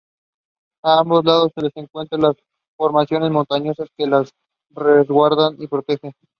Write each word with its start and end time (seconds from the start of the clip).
A 0.83 0.97
ambos 1.01 1.23
lados 1.23 1.51
se 1.53 1.69
encuentran 1.75 2.21
las 2.21 2.35
dos 2.35 2.43
formaciones 2.75 3.29
montañosas 3.29 3.87
que 3.95 4.07
la 4.07 4.25
resguardan 4.71 5.57
y 5.61 5.67
protegen. 5.67 6.11